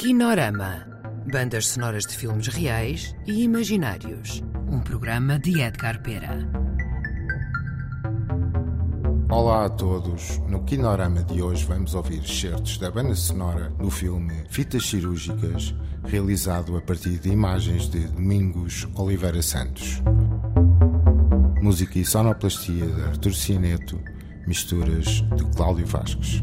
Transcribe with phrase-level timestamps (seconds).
[0.00, 0.86] Kinorama.
[1.30, 4.42] Bandas sonoras de filmes reais e imaginários.
[4.66, 6.38] Um programa de Edgar Pera.
[9.30, 10.38] Olá a todos.
[10.48, 16.78] No Kinorama de hoje vamos ouvir certos da banda sonora do filme Fitas Cirúrgicas, realizado
[16.78, 20.00] a partir de imagens de Domingos Oliveira Santos.
[21.60, 24.00] Música e sonoplastia de Artur Cianeto,
[24.46, 26.42] misturas de Cláudio Vasques.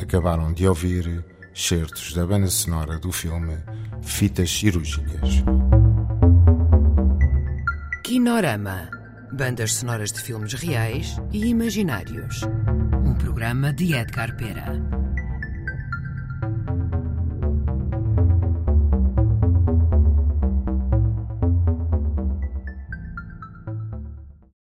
[0.00, 3.56] Acabaram de ouvir certos da banda sonora do filme
[4.02, 5.42] Fitas Cirúrgicas.
[8.04, 8.90] Kinorama
[9.32, 12.42] Bandas sonoras de filmes reais e imaginários.
[13.04, 14.72] Um programa de Edgar Pera.